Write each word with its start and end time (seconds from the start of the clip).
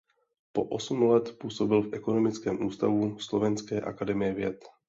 Po 0.53 0.63
osm 0.65 1.01
let 1.09 1.37
působil 1.39 1.81
v 1.81 1.93
Ekonomickém 1.93 2.65
ústavu 2.65 3.19
Slovenské 3.19 3.81
akademie 3.81 4.33
věd. 4.33 4.65